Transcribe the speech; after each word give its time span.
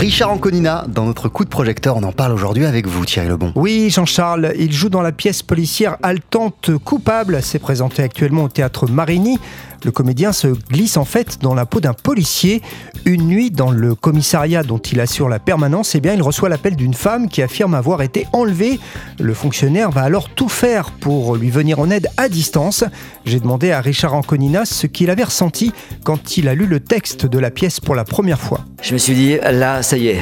Richard 0.00 0.30
Anconina, 0.30 0.86
dans 0.88 1.04
notre 1.04 1.28
coup 1.28 1.44
de 1.44 1.50
projecteur, 1.50 1.98
on 1.98 2.02
en 2.04 2.12
parle 2.12 2.32
aujourd'hui 2.32 2.64
avec 2.64 2.86
vous, 2.86 3.04
Thierry 3.04 3.28
Lebon. 3.28 3.52
Oui, 3.54 3.90
Jean-Charles, 3.90 4.54
il 4.58 4.72
joue 4.72 4.88
dans 4.88 5.02
la 5.02 5.12
pièce 5.12 5.42
policière 5.42 5.98
Haletante 6.02 6.70
Coupable. 6.82 7.40
C'est 7.42 7.58
présenté 7.58 8.02
actuellement 8.02 8.44
au 8.44 8.48
théâtre 8.48 8.90
Marigny. 8.90 9.38
Le 9.84 9.90
comédien 9.92 10.32
se 10.32 10.48
glisse 10.48 10.98
en 10.98 11.06
fait 11.06 11.38
dans 11.40 11.54
la 11.54 11.64
peau 11.64 11.80
d'un 11.80 11.94
policier. 11.94 12.60
Une 13.06 13.26
nuit, 13.26 13.50
dans 13.50 13.70
le 13.70 13.94
commissariat 13.94 14.62
dont 14.62 14.78
il 14.78 15.00
assure 15.00 15.28
la 15.28 15.38
permanence, 15.38 15.94
eh 15.94 16.00
bien, 16.00 16.14
il 16.14 16.22
reçoit 16.22 16.50
l'appel 16.50 16.76
d'une 16.76 16.92
femme 16.92 17.28
qui 17.28 17.40
affirme 17.40 17.74
avoir 17.74 18.02
été 18.02 18.26
enlevée. 18.32 18.78
Le 19.18 19.32
fonctionnaire 19.32 19.90
va 19.90 20.02
alors 20.02 20.28
tout 20.28 20.50
faire 20.50 20.90
pour 20.90 21.36
lui 21.36 21.50
venir 21.50 21.78
en 21.78 21.90
aide 21.90 22.08
à 22.18 22.28
distance. 22.28 22.84
J'ai 23.24 23.40
demandé 23.40 23.70
à 23.70 23.80
Richard 23.80 24.14
Anconina 24.14 24.66
ce 24.66 24.86
qu'il 24.86 25.08
avait 25.08 25.24
ressenti 25.24 25.72
quand 26.04 26.36
il 26.36 26.48
a 26.48 26.54
lu 26.54 26.66
le 26.66 26.80
texte 26.80 27.24
de 27.24 27.38
la 27.38 27.50
pièce 27.50 27.80
pour 27.80 27.94
la 27.94 28.04
première 28.04 28.40
fois. 28.40 28.60
Je 28.82 28.92
me 28.92 28.98
suis 28.98 29.14
dit, 29.14 29.36
là, 29.36 29.82
ça 29.90 29.98
y 29.98 30.06
est, 30.06 30.20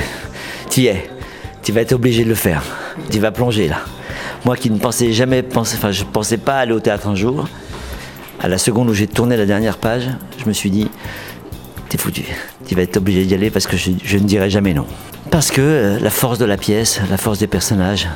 tu 0.71 0.81
y 0.81 0.87
es. 0.87 1.11
Tu 1.63 1.73
vas 1.73 1.83
être 1.83 1.93
obligé 1.93 2.25
de 2.25 2.31
le 2.31 2.35
faire. 2.35 2.63
Tu 3.11 3.19
vas 3.19 3.31
plonger 3.31 3.69
là. 3.69 3.81
Moi 4.47 4.57
qui 4.57 4.71
ne 4.71 4.79
pensais 4.79 5.13
jamais, 5.13 5.45
enfin, 5.55 5.93
je 5.93 6.05
pensais 6.05 6.39
pas 6.39 6.57
aller 6.57 6.73
au 6.73 6.81
théâtre 6.81 7.07
un 7.07 7.15
jour. 7.15 7.47
À 8.41 8.49
la 8.49 8.57
seconde 8.57 8.89
où 8.89 8.95
j'ai 8.95 9.07
tourné 9.07 9.37
la 9.37 9.45
dernière 9.45 9.77
page, 9.77 10.09
je 10.39 10.49
me 10.49 10.55
suis 10.55 10.71
dit, 10.71 10.89
t'es 11.91 11.99
foutu, 11.99 12.25
tu 12.67 12.77
vas 12.77 12.81
être 12.81 12.97
obligé 12.97 13.27
d'y 13.27 13.35
aller 13.35 13.51
parce 13.51 13.67
que 13.67 13.77
je, 13.77 13.91
ne 13.91 14.25
dirai 14.25 14.49
jamais 14.49 14.73
non. 14.73 14.87
Parce 15.31 15.51
que 15.51 15.61
euh, 15.61 15.99
la 16.01 16.09
force 16.09 16.39
de 16.39 16.47
la 16.47 16.57
pièce, 16.57 17.03
la 17.11 17.19
force 17.19 17.39
des 17.39 17.47
personnages, 17.47 18.09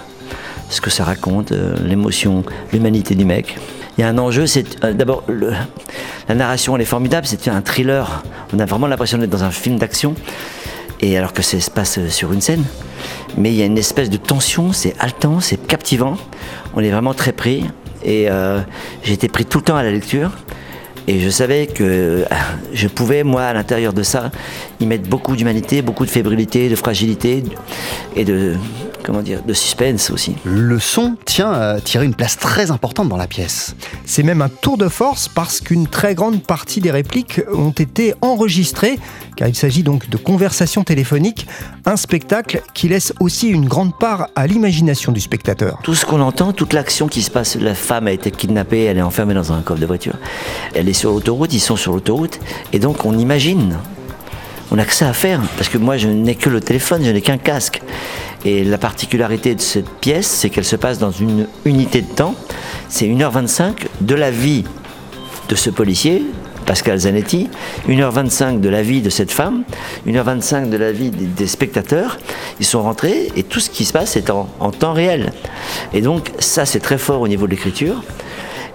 ce 0.71 0.81
que 0.81 0.89
ça 0.89 1.05
raconte, 1.05 1.53
euh, 1.53 1.77
l'émotion, 1.85 2.45
l'humanité 2.73 3.15
du 3.15 3.27
mec. 3.27 3.59
Il 3.99 4.01
y 4.01 4.05
a 4.05 4.09
un 4.09 4.17
enjeu, 4.17 4.47
c'est 4.47 4.83
euh, 4.85 4.95
d'abord 4.95 5.23
la 5.29 6.35
narration, 6.35 6.77
elle 6.77 6.83
est 6.83 6.87
formidable, 6.87 7.27
c'est 7.27 7.47
un 7.49 7.61
thriller. 7.61 8.23
On 8.55 8.59
a 8.59 8.65
vraiment 8.65 8.87
l'impression 8.87 9.19
d'être 9.19 9.29
dans 9.29 9.45
un 9.45 9.51
film 9.51 9.79
d'action, 9.79 10.15
et 11.03 11.19
alors 11.19 11.33
que 11.33 11.43
ça 11.43 11.61
se 11.61 11.71
passe 11.71 11.99
sur 12.09 12.33
une 12.33 12.41
scène. 12.41 12.65
Mais 13.37 13.51
il 13.51 13.57
y 13.57 13.63
a 13.63 13.67
une 13.67 13.79
espèce 13.79 14.09
de 14.09 14.17
tension, 14.17 14.73
c'est 14.73 14.95
haletant, 15.01 15.41
c'est 15.41 15.57
captivant. 15.67 16.17
On 16.75 16.81
est 16.81 16.91
vraiment 16.91 17.13
très 17.13 17.33
pris. 17.33 17.65
Et 18.05 18.31
euh, 18.31 18.61
j'étais 19.03 19.29
pris 19.29 19.45
tout 19.45 19.59
le 19.59 19.65
temps 19.65 19.77
à 19.77 19.83
la 19.83 19.91
lecture. 19.91 20.31
Et 21.09 21.19
je 21.19 21.31
savais 21.31 21.67
que 21.67 21.83
euh, 21.83 22.25
je 22.73 22.87
pouvais, 22.87 23.25
moi, 23.25 23.43
à 23.43 23.53
l'intérieur 23.53 23.93
de 23.93 24.05
ça, 24.05 24.31
y 24.79 24.87
mettre 24.87 25.09
beaucoup 25.09 25.35
d'humanité, 25.35 25.83
beaucoup 25.83 26.07
de 26.07 26.11
fébrilité, 26.11 26.69
de 26.69 26.77
fragilité 26.77 27.43
et 28.15 28.25
de, 28.25 28.55
comment 29.03 29.23
dire, 29.23 29.43
de 29.43 29.53
suspense 29.53 30.11
aussi. 30.11 30.37
Le 30.45 30.79
son 30.79 31.17
tient 31.25 31.51
à 31.51 31.81
tirer 31.81 32.05
une 32.05 32.15
place 32.15 32.39
très 32.39 32.71
importante 32.71 33.09
dans 33.09 33.17
la 33.17 33.27
pièce. 33.27 33.75
C'est 34.05 34.23
même 34.23 34.43
un 34.43 34.49
tour 34.49 34.79
de 34.79 34.89
force 34.89 35.29
parce 35.29 35.61
qu'une 35.61 35.89
très 35.89 36.15
grande 36.15 36.43
partie 36.43 36.81
des 36.81 36.93
répliques 36.93 37.41
ont 37.53 37.71
été 37.71 38.15
enregistrées, 38.21 38.99
car 39.37 39.49
il 39.49 39.55
s'agit 39.55 39.83
donc 39.83 40.09
de 40.09 40.17
conversations 40.17 40.85
téléphoniques, 40.85 41.47
un 41.87 41.97
spectacle 41.97 42.63
qui 42.75 42.89
laisse 42.89 43.13
aussi 43.21 43.49
une 43.49 43.67
grande 43.67 43.99
part 43.99 44.29
à 44.37 44.47
l'imagination 44.47 45.13
du 45.13 45.21
spectateur. 45.21 45.79
Tout 45.83 45.95
ce 45.95 46.07
qu'on 46.07 46.21
entend, 46.21 46.53
toute 46.53 46.73
l'action 46.73 47.09
qui 47.09 47.23
se 47.23 47.31
passe, 47.31 47.57
la 47.57 47.75
femme 47.75 48.07
a 48.07 48.13
été 48.13 48.31
kidnappée, 48.31 48.85
elle 48.85 48.99
est 48.99 49.03
enfermée 49.03 49.35
dans 49.35 49.53
un 49.53 49.61
coffre 49.63 49.81
de 49.81 49.87
voiture, 49.87 50.15
elle 50.75 50.89
est 50.89 50.93
sur 50.93 51.11
l'autoroute, 51.11 51.53
ils 51.53 51.61
sont 51.61 51.77
sur 51.77 51.93
l'autoroute, 51.93 52.41
et 52.73 52.79
donc 52.79 53.05
on 53.05 53.17
imagine 53.19 53.79
on 54.73 54.77
n'a 54.77 54.87
que 54.87 54.95
ça 54.95 55.11
à 55.11 55.13
faire, 55.13 55.43
parce 55.59 55.69
que 55.69 55.77
moi 55.77 55.99
je 55.99 56.09
n'ai 56.09 56.35
que 56.35 56.49
le 56.49 56.61
téléphone, 56.61 57.05
je 57.05 57.11
n'ai 57.11 57.21
qu'un 57.21 57.37
casque. 57.37 57.83
Et 58.47 58.65
la 58.65 58.79
particularité 58.79 59.55
de 59.55 59.61
cette 59.61 59.89
pièce, 60.01 60.27
c'est 60.27 60.49
qu'elle 60.49 60.65
se 60.65 60.77
passe 60.77 60.99
dans 60.99 61.11
une 61.11 61.47
unité 61.67 62.01
de 62.01 62.07
temps. 62.07 62.35
C'est 62.89 63.07
1h25 63.07 63.87
de 64.01 64.15
la 64.15 64.31
vie 64.31 64.65
de 65.51 65.55
ce 65.55 65.69
policier, 65.69 66.25
Pascal 66.65 66.99
Zanetti, 66.99 67.51
1h25 67.89 68.61
de 68.61 68.69
la 68.69 68.83
vie 68.83 69.01
de 69.01 69.11
cette 69.11 69.31
femme, 69.31 69.65
1h25 70.07 70.71
de 70.71 70.77
la 70.77 70.93
vie 70.93 71.11
des, 71.11 71.47
spectateurs. 71.47 72.19
Ils 72.61 72.67
sont 72.67 72.83
rentrés 72.83 73.31
et 73.37 73.43
tout 73.43 73.61
ce 73.61 73.71
qui 73.71 73.85
se 73.85 73.93
passe 73.93 74.17
est 74.17 74.31
en, 74.31 74.49
en 74.61 74.71
temps 74.71 74.93
réel. 74.93 75.33
Et 75.93 76.01
donc 76.01 76.31
ça 76.39 76.65
c'est 76.65 76.81
très 76.81 76.99
fort 76.99 77.21
au 77.21 77.29
niveau 77.29 77.47
de 77.47 77.53
l'écriture. 77.53 78.03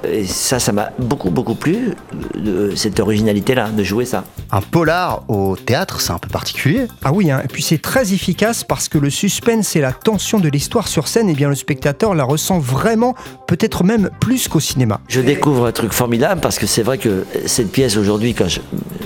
Et 0.04 0.26
ça, 0.26 0.60
ça 0.60 0.72
m'a 0.72 0.92
beaucoup, 1.00 1.30
beaucoup 1.30 1.56
plu, 1.56 1.96
de 2.36 2.76
cette 2.76 3.00
originalité-là, 3.00 3.70
de 3.70 3.84
jouer 3.84 4.06
ça. 4.06 4.24
Un 4.52 4.62
polar 4.62 5.24
au 5.28 5.56
théâtre, 5.56 6.02
c'est 6.02 6.12
un 6.12 6.20
peu 6.20 6.30
particulier. 6.30 6.88
Ah 7.04 7.12
oui, 7.12 7.32
hein. 7.32 7.42
et 7.44 7.48
puis 7.48 7.64
c'est 7.64 7.82
très 7.82 8.14
efficace 8.14 8.64
parce 8.64 8.90
que 8.90 8.98
le 8.98 9.10
suspense 9.10 9.76
et 9.76 9.82
la 9.82 9.92
tension 9.92 10.40
de 10.40 10.50
l'histoire 10.50 10.88
sur 10.88 11.08
scène, 11.08 11.30
et 11.30 11.32
eh 11.32 11.36
bien 11.36 11.50
le 11.50 11.56
spectateur 11.56 12.14
la 12.14 12.24
ressent 12.24 12.60
vraiment, 12.60 13.16
peut-être 13.48 13.84
même 13.84 14.10
plus 14.20 14.48
qu'au 14.48 14.60
cinéma. 14.60 15.00
Je 15.08 15.22
découvre 15.22 15.66
un 15.66 15.72
truc 15.72 15.92
formidable 15.92 16.42
parce 16.42 16.60
que 16.60 16.68
c'est 16.68 16.84
vrai 16.84 16.98
que 16.98 17.26
cette 17.46 17.72
pièce 17.72 17.98
aujourd'hui, 17.98 18.34
quand 18.34 18.48
je, 18.48 18.60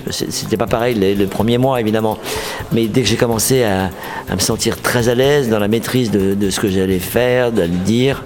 c'était 0.10 0.58
pas 0.58 0.68
pareil 0.68 0.96
le, 0.96 1.26
premier 1.28 1.58
mois 1.58 1.80
évidemment, 1.80 2.18
mais 2.72 2.88
dès 2.88 3.02
que 3.02 3.08
j'ai 3.08 3.16
commencé 3.16 3.64
à, 3.64 3.90
me 4.32 4.40
sentir 4.40 4.82
très 4.82 5.10
à 5.10 5.16
l'aise 5.16 5.50
dans 5.50 5.60
la 5.60 5.68
maîtrise 5.68 6.12
de, 6.12 6.34
de 6.34 6.50
ce 6.50 6.60
que 6.60 6.70
j'allais 6.70 7.00
faire, 7.00 7.52
de 7.52 7.62
le 7.62 7.68
dire, 7.68 8.24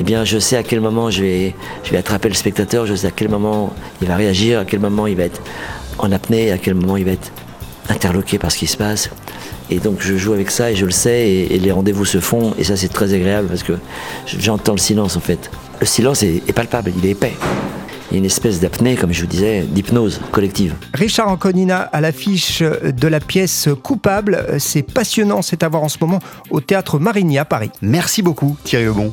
eh 0.00 0.02
bien, 0.02 0.24
je 0.24 0.38
sais 0.38 0.56
à 0.56 0.62
quel 0.62 0.80
moment 0.80 1.10
je 1.10 1.20
vais, 1.20 1.54
je 1.84 1.90
vais 1.90 1.98
attraper 1.98 2.30
le 2.30 2.34
spectateur, 2.34 2.86
je 2.86 2.94
sais 2.94 3.08
à 3.08 3.10
quel 3.10 3.28
moment 3.28 3.74
il 4.00 4.08
va 4.08 4.16
réagir, 4.16 4.60
à 4.60 4.64
quel 4.64 4.80
moment 4.80 5.06
il 5.06 5.14
va 5.14 5.24
être 5.24 5.42
en 5.98 6.10
apnée, 6.10 6.50
à 6.50 6.56
quel 6.56 6.72
moment 6.72 6.96
il 6.96 7.04
va 7.04 7.10
être 7.10 7.30
interloqué 7.90 8.38
par 8.38 8.50
ce 8.50 8.56
qui 8.56 8.66
se 8.66 8.78
passe. 8.78 9.10
Et 9.68 9.78
donc 9.78 9.98
je 10.00 10.16
joue 10.16 10.32
avec 10.32 10.50
ça 10.50 10.70
et 10.70 10.74
je 10.74 10.86
le 10.86 10.90
sais 10.90 11.28
et, 11.28 11.58
les 11.58 11.70
rendez-vous 11.70 12.06
se 12.06 12.18
font 12.18 12.54
et 12.58 12.64
ça 12.64 12.76
c'est 12.76 12.88
très 12.88 13.12
agréable 13.12 13.48
parce 13.48 13.62
que 13.62 13.74
j'entends 14.26 14.72
le 14.72 14.78
silence 14.78 15.18
en 15.18 15.20
fait. 15.20 15.50
Le 15.80 15.86
silence 15.86 16.22
est, 16.22 16.48
est 16.48 16.54
palpable, 16.54 16.92
il 16.96 17.04
est 17.04 17.10
épais. 17.10 17.34
Il 18.10 18.14
y 18.14 18.16
a 18.16 18.18
une 18.20 18.24
espèce 18.24 18.58
d'apnée, 18.58 18.96
comme 18.96 19.12
je 19.12 19.20
vous 19.20 19.26
disais, 19.26 19.66
d'hypnose 19.68 20.18
collective. 20.32 20.74
Richard 20.94 21.28
Anconina 21.28 21.78
à 21.78 22.00
l'affiche 22.00 22.62
de 22.62 23.06
la 23.06 23.20
pièce 23.20 23.68
Coupable. 23.82 24.46
C'est 24.58 24.82
passionnant, 24.82 25.42
c'est 25.42 25.62
à 25.62 25.68
voir 25.68 25.82
en 25.82 25.90
ce 25.90 25.98
moment 26.00 26.20
au 26.48 26.62
théâtre 26.62 26.98
Marigny 26.98 27.36
à 27.36 27.44
Paris. 27.44 27.70
Merci 27.82 28.22
beaucoup 28.22 28.56
Thierry 28.64 28.86
Lebon. 28.86 29.12